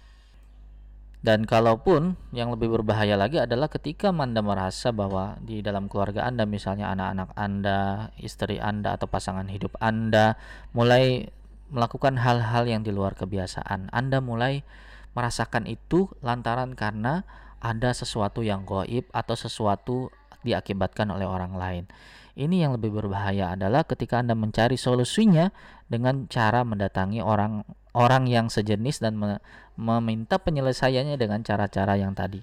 Dan 1.22 1.46
kalaupun 1.46 2.18
yang 2.34 2.50
lebih 2.50 2.66
berbahaya 2.66 3.14
lagi 3.14 3.38
adalah 3.38 3.70
ketika 3.70 4.10
Anda 4.10 4.42
merasa 4.42 4.90
bahwa 4.90 5.38
di 5.38 5.62
dalam 5.62 5.86
keluarga 5.86 6.26
Anda 6.26 6.46
misalnya 6.46 6.90
anak-anak 6.94 7.28
Anda, 7.38 8.10
istri 8.18 8.58
Anda 8.58 8.98
atau 8.98 9.06
pasangan 9.06 9.46
hidup 9.46 9.78
Anda 9.78 10.34
mulai 10.74 11.30
melakukan 11.70 12.18
hal-hal 12.18 12.66
yang 12.66 12.82
di 12.82 12.90
luar 12.90 13.14
kebiasaan. 13.14 13.94
Anda 13.94 14.18
mulai 14.18 14.66
merasakan 15.12 15.68
itu 15.68 16.08
lantaran 16.24 16.72
karena 16.76 17.24
ada 17.62 17.94
sesuatu 17.94 18.42
yang 18.42 18.66
goib 18.66 19.06
atau 19.14 19.38
sesuatu 19.38 20.10
diakibatkan 20.42 21.08
oleh 21.14 21.24
orang 21.24 21.54
lain. 21.54 21.84
Ini 22.32 22.66
yang 22.66 22.72
lebih 22.74 22.90
berbahaya 22.96 23.54
adalah 23.54 23.84
ketika 23.84 24.18
Anda 24.18 24.32
mencari 24.32 24.80
solusinya 24.80 25.52
dengan 25.86 26.26
cara 26.26 26.64
mendatangi 26.64 27.20
orang 27.20 27.62
orang 27.92 28.24
yang 28.24 28.48
sejenis 28.48 29.04
dan 29.04 29.20
me 29.20 29.38
meminta 29.76 30.40
penyelesaiannya 30.40 31.16
dengan 31.20 31.44
cara-cara 31.44 31.96
yang 32.00 32.16
tadi. 32.16 32.40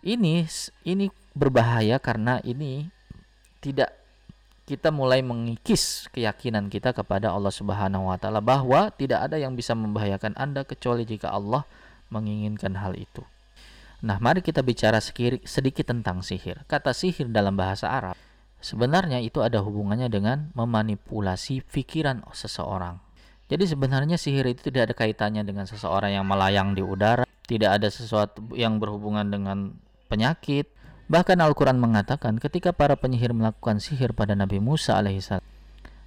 Ini 0.00 0.46
ini 0.86 1.10
berbahaya 1.34 1.98
karena 2.00 2.38
ini 2.46 2.88
tidak 3.60 3.99
kita 4.70 4.94
mulai 4.94 5.18
mengikis 5.18 6.06
keyakinan 6.14 6.70
kita 6.70 6.94
kepada 6.94 7.34
Allah 7.34 7.50
Subhanahu 7.50 8.06
wa 8.06 8.14
taala 8.14 8.38
bahwa 8.38 8.94
tidak 8.94 9.26
ada 9.26 9.34
yang 9.34 9.58
bisa 9.58 9.74
membahayakan 9.74 10.38
Anda 10.38 10.62
kecuali 10.62 11.02
jika 11.02 11.34
Allah 11.34 11.66
menginginkan 12.14 12.78
hal 12.78 12.94
itu. 12.94 13.26
Nah, 14.06 14.22
mari 14.22 14.46
kita 14.46 14.62
bicara 14.62 15.02
sedikit 15.02 15.90
tentang 15.90 16.22
sihir. 16.22 16.62
Kata 16.70 16.94
sihir 16.94 17.34
dalam 17.34 17.58
bahasa 17.58 17.90
Arab 17.90 18.14
sebenarnya 18.62 19.18
itu 19.18 19.42
ada 19.42 19.58
hubungannya 19.64 20.06
dengan 20.06 20.54
memanipulasi 20.54 21.66
pikiran 21.66 22.22
seseorang. 22.30 23.00
Jadi 23.50 23.66
sebenarnya 23.66 24.14
sihir 24.14 24.46
itu 24.46 24.70
tidak 24.70 24.92
ada 24.92 24.94
kaitannya 24.94 25.42
dengan 25.42 25.66
seseorang 25.66 26.14
yang 26.14 26.22
melayang 26.22 26.78
di 26.78 26.86
udara, 26.86 27.26
tidak 27.50 27.82
ada 27.82 27.90
sesuatu 27.90 28.46
yang 28.54 28.78
berhubungan 28.78 29.26
dengan 29.26 29.74
penyakit. 30.06 30.70
Bahkan 31.10 31.42
Al-Quran 31.42 31.82
mengatakan 31.82 32.38
ketika 32.38 32.70
para 32.70 32.94
penyihir 32.94 33.34
melakukan 33.34 33.82
sihir 33.82 34.14
pada 34.14 34.38
Nabi 34.38 34.62
Musa 34.62 34.94
alaihissalam, 34.94 35.42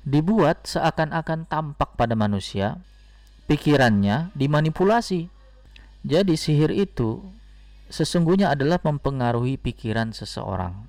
dibuat 0.07 0.63
seakan-akan 0.63 1.43
tampak 1.51 1.99
pada 1.99 2.15
manusia, 2.15 2.79
pikirannya 3.51 4.31
dimanipulasi. 4.31 5.27
Jadi 6.07 6.39
sihir 6.39 6.71
itu 6.71 7.19
sesungguhnya 7.91 8.55
adalah 8.55 8.79
mempengaruhi 8.79 9.59
pikiran 9.59 10.15
seseorang. 10.15 10.87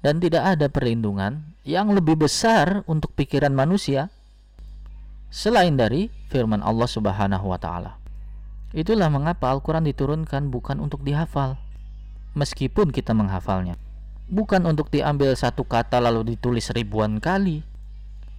Dan 0.00 0.16
tidak 0.24 0.56
ada 0.56 0.72
perlindungan 0.72 1.52
yang 1.68 1.92
lebih 1.92 2.24
besar 2.24 2.88
untuk 2.88 3.12
pikiran 3.12 3.52
manusia 3.52 4.08
selain 5.28 5.76
dari 5.76 6.08
firman 6.32 6.64
Allah 6.64 6.88
Subhanahu 6.88 7.52
wa 7.52 7.60
taala. 7.60 8.00
Itulah 8.72 9.12
mengapa 9.12 9.52
Al-Qur'an 9.52 9.84
diturunkan 9.84 10.48
bukan 10.48 10.80
untuk 10.80 11.04
dihafal 11.04 11.60
meskipun 12.32 12.92
kita 12.92 13.12
menghafalnya. 13.12 13.76
Bukan 14.32 14.64
untuk 14.64 14.88
diambil 14.88 15.36
satu 15.36 15.66
kata 15.66 16.00
lalu 16.00 16.36
ditulis 16.36 16.72
ribuan 16.72 17.20
kali. 17.20 17.60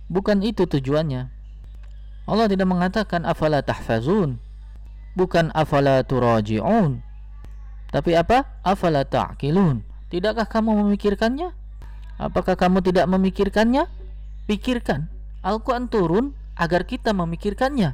Bukan 0.09 0.41
itu 0.41 0.65
tujuannya. 0.65 1.29
Allah 2.25 2.47
tidak 2.49 2.67
mengatakan 2.69 3.27
afala 3.27 3.61
tahfazun. 3.61 4.39
Bukan 5.13 5.53
afala 5.53 6.01
turaji'un. 6.01 7.03
Tapi 7.93 8.11
apa? 8.17 8.49
Afala 8.65 9.05
ta'qilun. 9.05 9.85
Tidakkah 10.09 10.49
kamu 10.49 10.81
memikirkannya? 10.81 11.53
Apakah 12.17 12.57
kamu 12.57 12.81
tidak 12.81 13.05
memikirkannya? 13.05 13.85
Pikirkan. 14.49 15.13
Al-Quran 15.45 15.85
turun 15.91 16.25
agar 16.57 16.89
kita 16.89 17.13
memikirkannya. 17.13 17.93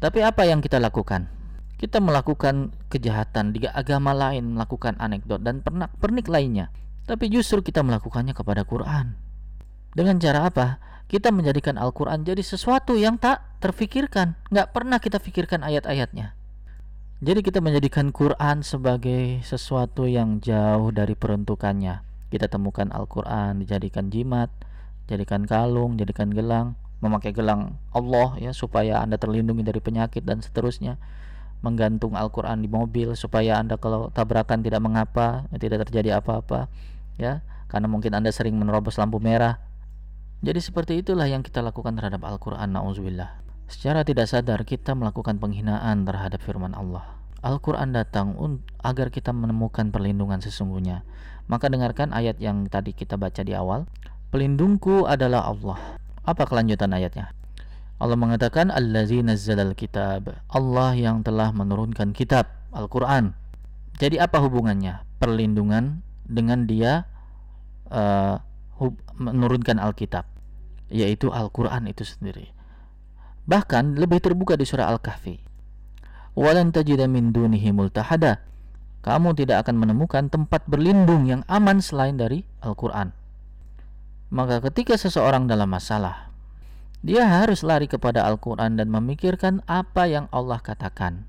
Tapi 0.00 0.18
apa 0.20 0.44
yang 0.44 0.60
kita 0.60 0.76
lakukan? 0.76 1.39
Kita 1.80 1.96
melakukan 1.96 2.76
kejahatan 2.92 3.56
di 3.56 3.64
agama 3.64 4.12
lain, 4.12 4.52
melakukan 4.52 5.00
anekdot 5.00 5.40
dan 5.40 5.64
pernak-pernik 5.64 6.28
lainnya. 6.28 6.68
Tapi 7.08 7.32
justru 7.32 7.64
kita 7.64 7.80
melakukannya 7.80 8.36
kepada 8.36 8.68
Quran. 8.68 9.16
Dengan 9.96 10.20
cara 10.20 10.44
apa? 10.44 10.76
Kita 11.08 11.32
menjadikan 11.32 11.80
Al-Quran 11.80 12.20
jadi 12.28 12.44
sesuatu 12.44 13.00
yang 13.00 13.16
tak 13.16 13.40
terfikirkan. 13.64 14.36
Nggak 14.52 14.76
pernah 14.76 15.00
kita 15.00 15.24
fikirkan 15.24 15.64
ayat-ayatnya. 15.64 16.36
Jadi 17.24 17.40
kita 17.40 17.64
menjadikan 17.64 18.12
Quran 18.12 18.60
sebagai 18.60 19.40
sesuatu 19.40 20.04
yang 20.04 20.44
jauh 20.44 20.92
dari 20.92 21.16
peruntukannya. 21.16 22.04
Kita 22.28 22.52
temukan 22.52 22.92
Al-Quran 22.92 23.56
dijadikan 23.64 24.12
jimat, 24.12 24.52
jadikan 25.08 25.48
kalung, 25.48 25.96
jadikan 25.96 26.28
gelang, 26.28 26.76
memakai 27.00 27.32
gelang 27.32 27.80
Allah 27.96 28.36
ya 28.36 28.52
supaya 28.52 29.00
Anda 29.00 29.16
terlindungi 29.16 29.64
dari 29.64 29.80
penyakit 29.80 30.22
dan 30.28 30.44
seterusnya 30.44 31.00
menggantung 31.60 32.16
Al-Qur'an 32.16 32.64
di 32.64 32.68
mobil 32.68 33.12
supaya 33.16 33.60
Anda 33.60 33.76
kalau 33.76 34.08
tabrakan 34.10 34.64
tidak 34.64 34.80
mengapa 34.80 35.44
tidak 35.60 35.88
terjadi 35.88 36.20
apa-apa 36.20 36.72
ya 37.20 37.44
karena 37.68 37.86
mungkin 37.86 38.16
Anda 38.16 38.32
sering 38.32 38.56
menerobos 38.56 38.96
lampu 38.96 39.20
merah 39.20 39.60
jadi 40.40 40.56
seperti 40.56 41.04
itulah 41.04 41.28
yang 41.28 41.44
kita 41.44 41.60
lakukan 41.60 41.96
terhadap 41.96 42.24
Al-Qur'an 42.24 42.72
nauzubillah 42.72 43.44
secara 43.68 44.02
tidak 44.02 44.26
sadar 44.28 44.64
kita 44.64 44.96
melakukan 44.96 45.36
penghinaan 45.36 46.08
terhadap 46.08 46.40
firman 46.40 46.72
Allah 46.72 47.20
Al-Quran 47.40 47.96
datang 47.96 48.36
agar 48.84 49.08
kita 49.08 49.32
menemukan 49.32 49.88
perlindungan 49.88 50.44
sesungguhnya. 50.44 51.08
Maka 51.48 51.72
dengarkan 51.72 52.12
ayat 52.12 52.36
yang 52.36 52.68
tadi 52.68 52.92
kita 52.92 53.16
baca 53.16 53.40
di 53.40 53.56
awal. 53.56 53.88
Pelindungku 54.28 55.08
adalah 55.08 55.48
Allah. 55.48 55.96
Apa 56.20 56.44
kelanjutan 56.44 56.92
ayatnya? 56.92 57.32
Allah 58.00 58.16
mengatakan 58.16 58.72
allazi 58.72 59.20
nazzalal 59.20 59.76
kitab. 59.76 60.32
Allah 60.48 60.96
yang 60.96 61.20
telah 61.20 61.52
menurunkan 61.52 62.16
kitab 62.16 62.48
Al-Qur'an. 62.72 63.36
Jadi 64.00 64.16
apa 64.16 64.40
hubungannya? 64.40 65.04
Perlindungan 65.20 66.00
dengan 66.24 66.64
dia 66.64 67.04
uh, 67.92 68.40
menurunkan 69.20 69.76
Alkitab, 69.76 70.24
yaitu 70.88 71.28
Al-Qur'an 71.28 71.84
itu 71.84 72.08
sendiri. 72.08 72.56
Bahkan 73.44 74.00
lebih 74.00 74.24
terbuka 74.24 74.56
di 74.56 74.64
surah 74.64 74.88
Al-Kahfi. 74.88 75.36
Walan 76.40 76.72
tajida. 76.72 77.04
Kamu 79.00 79.28
tidak 79.36 79.56
akan 79.68 79.76
menemukan 79.76 80.32
tempat 80.32 80.64
berlindung 80.64 81.28
yang 81.28 81.44
aman 81.52 81.84
selain 81.84 82.16
dari 82.16 82.48
Al-Qur'an. 82.64 83.12
Maka 84.32 84.64
ketika 84.70 84.96
seseorang 84.96 85.50
dalam 85.50 85.68
masalah, 85.68 86.29
dia 87.00 87.24
harus 87.24 87.64
lari 87.64 87.88
kepada 87.88 88.28
Al-Quran 88.28 88.76
dan 88.76 88.92
memikirkan 88.92 89.64
apa 89.64 90.04
yang 90.04 90.28
Allah 90.32 90.60
katakan. 90.60 91.24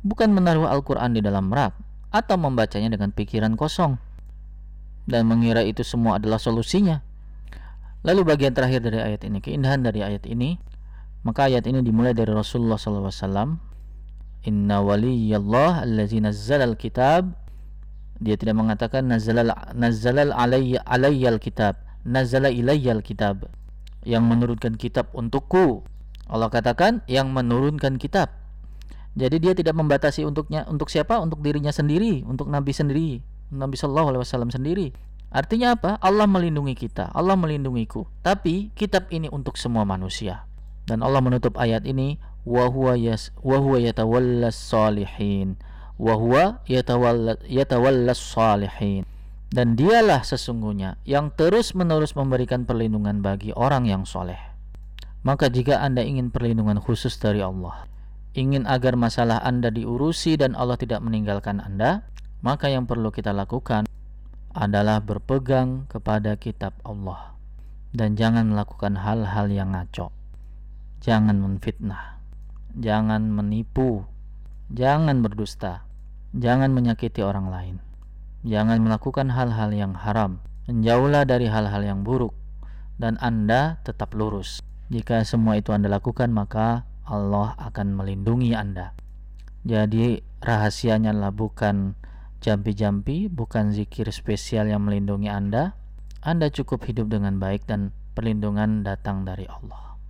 Bukan 0.00 0.32
menaruh 0.32 0.64
Al-Quran 0.64 1.12
di 1.12 1.20
dalam 1.20 1.52
rak 1.52 1.76
atau 2.08 2.40
membacanya 2.40 2.96
dengan 2.96 3.12
pikiran 3.12 3.52
kosong 3.52 4.00
dan 5.10 5.26
mengira 5.26 5.66
itu 5.66 5.82
semua 5.82 6.22
adalah 6.22 6.38
solusinya. 6.38 7.02
Lalu 8.06 8.24
bagian 8.24 8.56
terakhir 8.56 8.80
dari 8.80 9.02
ayat 9.02 9.26
ini, 9.28 9.44
keindahan 9.44 9.84
dari 9.84 10.00
ayat 10.00 10.24
ini, 10.24 10.56
maka 11.26 11.50
ayat 11.52 11.68
ini 11.68 11.84
dimulai 11.84 12.16
dari 12.16 12.32
Rasulullah 12.32 12.80
SAW. 12.80 13.60
Inna 14.48 14.80
waliyallah 14.80 15.84
allazi 15.84 16.16
al-kitab. 16.56 17.36
Dia 18.20 18.36
tidak 18.36 18.56
mengatakan 18.56 19.08
nazzala 19.08 19.72
nazzala 19.76 20.32
alayya 20.32 20.80
alayyal 20.84 21.40
kitab, 21.40 21.76
nazzala 22.08 22.48
ilayyal 22.48 23.04
kitab. 23.04 23.48
Yang 24.06 24.24
menurunkan 24.24 24.74
kitab 24.80 25.12
untukku. 25.12 25.84
Allah 26.30 26.48
katakan 26.48 27.02
yang 27.10 27.34
menurunkan 27.34 27.98
kitab. 27.98 28.32
Jadi 29.18 29.42
dia 29.42 29.52
tidak 29.58 29.74
membatasi 29.74 30.22
untuknya 30.22 30.62
untuk 30.70 30.86
siapa? 30.86 31.18
Untuk 31.18 31.42
dirinya 31.42 31.74
sendiri, 31.74 32.22
untuk 32.22 32.46
Nabi 32.46 32.70
sendiri, 32.70 33.18
Nabi 33.50 33.74
Shallallahu 33.74 34.14
Alaihi 34.14 34.22
Wasallam 34.22 34.54
sendiri. 34.54 34.94
Artinya 35.30 35.74
apa? 35.74 35.98
Allah 35.98 36.26
melindungi 36.30 36.74
kita, 36.78 37.10
Allah 37.10 37.34
melindungiku. 37.34 38.06
Tapi 38.22 38.70
kitab 38.78 39.10
ini 39.10 39.26
untuk 39.30 39.58
semua 39.58 39.82
manusia. 39.82 40.46
Dan 40.86 41.02
Allah 41.02 41.22
menutup 41.22 41.58
ayat 41.58 41.86
ini 41.86 42.18
wa 42.46 42.66
huwa 42.66 42.94
yas 42.98 43.34
wa 43.44 43.60
huwa 43.62 43.78
yatawallas 43.78 44.56
salihin 44.56 45.60
wa 46.00 46.16
huwa 46.16 46.64
yatawallas 46.66 48.18
salihin. 48.18 49.04
Dan 49.50 49.74
dialah 49.74 50.22
sesungguhnya 50.22 51.02
yang 51.02 51.34
terus-menerus 51.34 52.14
memberikan 52.14 52.62
perlindungan 52.62 53.18
bagi 53.18 53.50
orang 53.50 53.82
yang 53.82 54.06
soleh. 54.06 54.38
Maka 55.26 55.50
jika 55.50 55.82
Anda 55.82 56.06
ingin 56.06 56.30
perlindungan 56.30 56.78
khusus 56.78 57.18
dari 57.18 57.42
Allah, 57.42 57.84
ingin 58.32 58.64
agar 58.64 58.94
masalah 58.94 59.42
Anda 59.42 59.74
diurusi 59.74 60.38
dan 60.38 60.54
Allah 60.54 60.78
tidak 60.78 61.02
meninggalkan 61.02 61.58
Anda, 61.58 62.06
maka 62.46 62.70
yang 62.70 62.86
perlu 62.86 63.10
kita 63.10 63.34
lakukan 63.34 63.90
adalah 64.54 65.02
berpegang 65.02 65.90
kepada 65.90 66.38
kitab 66.38 66.74
Allah 66.86 67.34
dan 67.90 68.14
jangan 68.14 68.54
melakukan 68.54 68.98
hal-hal 68.98 69.50
yang 69.50 69.74
ngaco. 69.74 70.14
Jangan 71.02 71.42
menfitnah, 71.42 72.22
jangan 72.76 73.24
menipu, 73.34 74.06
jangan 74.70 75.24
berdusta, 75.24 75.82
jangan 76.36 76.70
menyakiti 76.70 77.24
orang 77.24 77.50
lain. 77.50 77.76
Jangan 78.40 78.80
melakukan 78.80 79.28
hal-hal 79.28 79.68
yang 79.76 79.92
haram. 79.92 80.40
Menjauhlah 80.64 81.28
dari 81.28 81.50
hal-hal 81.50 81.84
yang 81.84 82.00
buruk 82.06 82.32
dan 82.96 83.20
Anda 83.20 83.80
tetap 83.84 84.16
lurus. 84.16 84.64
Jika 84.88 85.24
semua 85.28 85.60
itu 85.60 85.72
Anda 85.76 85.92
lakukan, 85.92 86.32
maka 86.32 86.88
Allah 87.04 87.52
akan 87.60 87.96
melindungi 87.96 88.56
Anda. 88.56 88.96
Jadi 89.64 90.24
rahasianya 90.40 91.12
adalah 91.12 91.36
bukan 91.36 91.96
jampi-jampi, 92.40 93.28
bukan 93.28 93.76
zikir 93.76 94.08
spesial 94.08 94.72
yang 94.72 94.88
melindungi 94.88 95.28
Anda. 95.28 95.76
Anda 96.24 96.48
cukup 96.48 96.88
hidup 96.88 97.12
dengan 97.12 97.36
baik 97.36 97.68
dan 97.68 97.92
perlindungan 98.16 98.84
datang 98.84 99.28
dari 99.28 99.44
Allah. 99.44 100.00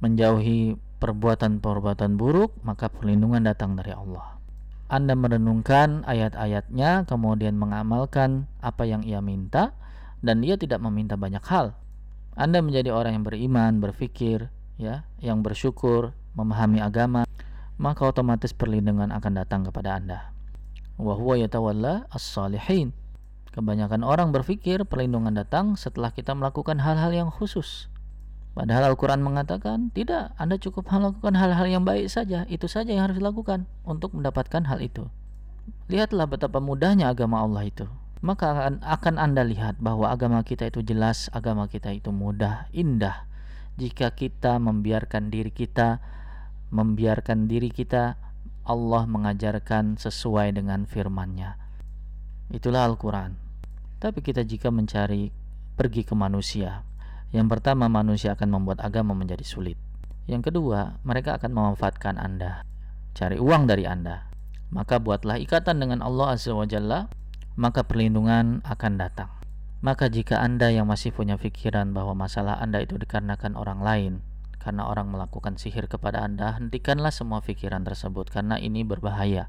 Menjauhi 0.00 0.76
perbuatan-perbuatan 1.00 2.16
buruk, 2.16 2.56
maka 2.64 2.88
perlindungan 2.88 3.44
datang 3.44 3.76
dari 3.76 3.92
Allah. 3.92 4.39
Anda 4.90 5.14
merenungkan 5.14 6.02
ayat-ayatnya, 6.02 7.06
kemudian 7.06 7.54
mengamalkan 7.54 8.50
apa 8.58 8.82
yang 8.90 9.06
ia 9.06 9.22
minta, 9.22 9.70
dan 10.18 10.42
ia 10.42 10.58
tidak 10.58 10.82
meminta 10.82 11.14
banyak 11.14 11.46
hal. 11.46 11.78
Anda 12.34 12.58
menjadi 12.58 12.90
orang 12.90 13.22
yang 13.22 13.24
beriman, 13.24 13.78
berfikir, 13.78 14.50
ya, 14.82 15.06
yang 15.22 15.46
bersyukur, 15.46 16.10
memahami 16.34 16.82
agama, 16.82 17.22
maka 17.78 18.02
otomatis 18.02 18.50
perlindungan 18.50 19.14
akan 19.14 19.32
datang 19.38 19.62
kepada 19.62 19.94
Anda 19.94 20.34
wa 21.00 21.16
huwa 21.16 21.34
yatawalla 21.40 22.06
as-salihin. 22.12 22.92
Kebanyakan 23.50 24.06
orang 24.06 24.30
berpikir 24.30 24.86
perlindungan 24.86 25.34
datang 25.34 25.74
setelah 25.74 26.14
kita 26.14 26.38
melakukan 26.38 26.78
hal-hal 26.78 27.10
yang 27.10 27.30
khusus. 27.34 27.89
Padahal 28.50 28.92
Al-Quran 28.92 29.22
mengatakan, 29.22 29.94
tidak, 29.94 30.34
Anda 30.34 30.58
cukup 30.58 30.90
melakukan 30.90 31.38
hal-hal 31.38 31.66
yang 31.70 31.86
baik 31.86 32.10
saja. 32.10 32.44
Itu 32.50 32.66
saja 32.66 32.90
yang 32.90 33.06
harus 33.06 33.22
dilakukan 33.22 33.70
untuk 33.86 34.10
mendapatkan 34.12 34.66
hal 34.66 34.82
itu. 34.82 35.06
Lihatlah 35.86 36.26
betapa 36.26 36.58
mudahnya 36.58 37.10
agama 37.14 37.40
Allah 37.46 37.70
itu. 37.70 37.86
Maka 38.20 38.76
akan, 38.84 39.16
Anda 39.16 39.46
lihat 39.46 39.80
bahwa 39.80 40.10
agama 40.12 40.44
kita 40.44 40.68
itu 40.68 40.84
jelas, 40.84 41.32
agama 41.32 41.70
kita 41.70 41.94
itu 41.94 42.12
mudah, 42.12 42.68
indah. 42.74 43.24
Jika 43.80 44.12
kita 44.12 44.60
membiarkan 44.60 45.32
diri 45.32 45.48
kita, 45.48 46.02
membiarkan 46.68 47.48
diri 47.48 47.72
kita 47.72 48.20
Allah 48.66 49.08
mengajarkan 49.08 49.96
sesuai 49.96 50.52
dengan 50.52 50.84
firman-Nya. 50.84 51.56
Itulah 52.52 52.84
Al-Quran. 52.92 53.40
Tapi 54.02 54.20
kita 54.20 54.44
jika 54.44 54.68
mencari 54.68 55.32
pergi 55.78 56.04
ke 56.04 56.12
manusia, 56.12 56.84
yang 57.30 57.46
pertama 57.46 57.86
manusia 57.86 58.34
akan 58.34 58.58
membuat 58.58 58.82
agama 58.82 59.14
menjadi 59.14 59.46
sulit. 59.46 59.78
Yang 60.26 60.50
kedua, 60.50 60.98
mereka 61.06 61.38
akan 61.38 61.50
memanfaatkan 61.54 62.18
Anda, 62.18 62.66
cari 63.14 63.38
uang 63.38 63.70
dari 63.70 63.86
Anda. 63.86 64.30
Maka 64.70 65.02
buatlah 65.02 65.38
ikatan 65.42 65.82
dengan 65.82 66.02
Allah 66.02 66.38
Azza 66.38 66.54
wa 66.54 66.66
Jalla, 66.66 67.10
maka 67.58 67.82
perlindungan 67.82 68.62
akan 68.62 68.92
datang. 68.98 69.30
Maka 69.82 70.12
jika 70.12 70.38
Anda 70.38 70.70
yang 70.70 70.86
masih 70.86 71.10
punya 71.10 71.40
pikiran 71.40 71.90
bahwa 71.96 72.14
masalah 72.14 72.60
Anda 72.62 72.84
itu 72.84 73.00
dikarenakan 73.00 73.58
orang 73.58 73.80
lain, 73.82 74.12
karena 74.60 74.86
orang 74.86 75.08
melakukan 75.08 75.56
sihir 75.56 75.88
kepada 75.88 76.20
Anda, 76.20 76.54
hentikanlah 76.60 77.10
semua 77.10 77.40
pikiran 77.40 77.82
tersebut 77.82 78.28
karena 78.28 78.60
ini 78.60 78.84
berbahaya. 78.84 79.48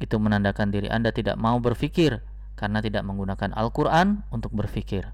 Itu 0.00 0.16
menandakan 0.18 0.72
diri 0.72 0.88
Anda 0.88 1.12
tidak 1.12 1.36
mau 1.36 1.60
berpikir 1.60 2.24
karena 2.56 2.80
tidak 2.80 3.04
menggunakan 3.04 3.52
Al-Quran 3.52 4.24
untuk 4.32 4.56
berpikir. 4.56 5.12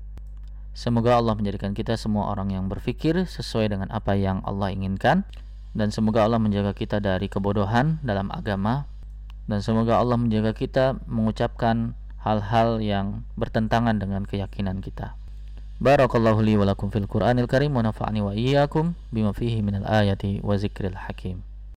Semoga 0.78 1.18
Allah 1.18 1.34
menjadikan 1.34 1.74
kita 1.74 1.98
semua 1.98 2.30
orang 2.30 2.54
yang 2.54 2.70
berpikir 2.70 3.26
sesuai 3.26 3.74
dengan 3.74 3.90
apa 3.90 4.14
yang 4.14 4.46
Allah 4.46 4.70
inginkan 4.70 5.26
dan 5.74 5.90
semoga 5.90 6.22
Allah 6.22 6.38
menjaga 6.38 6.70
kita 6.70 7.02
dari 7.02 7.26
kebodohan 7.26 7.98
dalam 8.06 8.30
agama 8.30 8.86
dan 9.50 9.58
semoga 9.58 9.98
Allah 9.98 10.14
menjaga 10.14 10.54
kita 10.54 11.02
mengucapkan 11.10 11.98
hal-hal 12.22 12.78
yang 12.78 13.26
bertentangan 13.34 13.98
dengan 13.98 14.22
keyakinan 14.22 14.78
kita. 14.78 15.18
Barakallahu 15.82 16.46
li 16.46 16.54
wa 16.54 16.70
fil 16.70 17.10
Qur'anil 17.10 17.50
Karim 17.50 17.74
wa 17.74 17.82
nafa'ani 17.82 18.22
wa 18.22 18.30
iyyakum 18.38 18.94
bima 19.10 19.34
fihi 19.34 19.58
minal 19.66 19.82
ayati 19.82 20.38
wa 20.46 20.54
zikril 20.54 20.94
hakim. 20.94 21.42